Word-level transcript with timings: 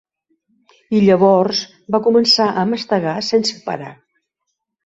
I 0.99 1.01
llavors 1.09 1.61
va 1.97 2.01
començar 2.09 2.49
a 2.49 2.65
mastegar 2.73 3.15
sense 3.31 3.63
parar. 3.69 3.93